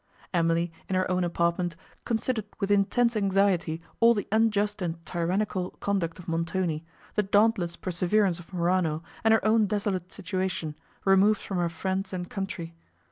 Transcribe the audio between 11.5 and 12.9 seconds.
her friends and country.